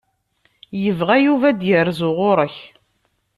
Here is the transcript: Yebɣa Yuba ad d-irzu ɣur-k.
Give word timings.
Yebɣa 0.83 1.17
Yuba 1.25 1.45
ad 1.49 1.57
d-irzu 1.59 2.09
ɣur-k. 2.17 2.55